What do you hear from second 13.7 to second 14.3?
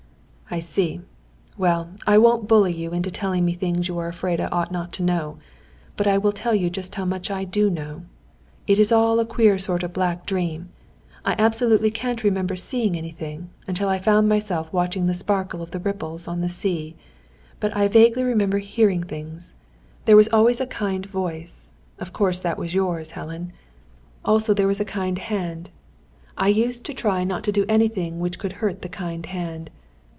I found